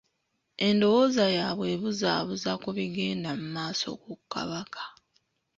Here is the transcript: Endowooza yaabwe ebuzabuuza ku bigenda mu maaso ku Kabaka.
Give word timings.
Endowooza 0.67 1.25
yaabwe 1.37 1.65
ebuzabuuza 1.75 2.51
ku 2.61 2.69
bigenda 2.77 3.29
mu 3.39 3.47
maaso 3.57 3.87
ku 4.03 4.11
Kabaka. 4.31 4.83